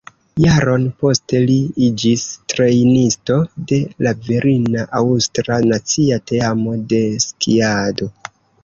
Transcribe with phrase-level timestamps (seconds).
[0.43, 1.57] Jaron poste li
[1.87, 3.37] iĝis trejnisto
[3.73, 8.15] de la virina aŭstra nacia teamo de skiado.